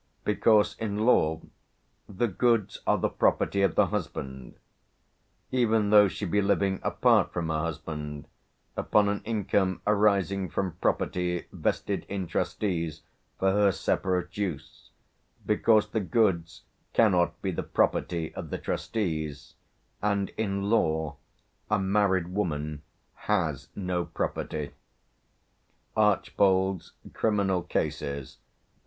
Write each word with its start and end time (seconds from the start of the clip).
because 0.23 0.75
in 0.79 0.97
law 0.97 1.39
the 2.09 2.27
goods 2.27 2.79
are 2.87 2.97
the 2.97 3.07
property 3.07 3.61
of 3.61 3.75
the 3.75 3.85
husband; 3.85 4.55
even 5.51 5.91
though 5.91 6.07
she 6.07 6.25
be 6.25 6.41
living 6.41 6.79
apart 6.81 7.31
from 7.31 7.49
her 7.49 7.59
husband 7.59 8.27
upon 8.75 9.07
an 9.07 9.21
income 9.25 9.79
arising 9.85 10.49
from 10.49 10.71
property 10.81 11.45
vested 11.51 12.03
in 12.09 12.25
trustees 12.25 13.03
for 13.37 13.51
her 13.51 13.71
separate 13.71 14.35
use, 14.35 14.89
because 15.45 15.89
the 15.89 15.99
goods 15.99 16.63
cannot 16.93 17.39
be 17.43 17.51
the 17.51 17.61
property 17.61 18.33
of 18.33 18.49
the 18.49 18.57
trustees; 18.57 19.53
and, 20.01 20.29
in 20.31 20.63
law, 20.67 21.15
a 21.69 21.77
married 21.77 22.29
woman 22.29 22.81
has 23.29 23.67
no 23.75 24.03
property" 24.05 24.71
(Archbold's 25.95 26.93
"Criminal 27.13 27.61
Cases," 27.61 28.37
p. 28.37 28.41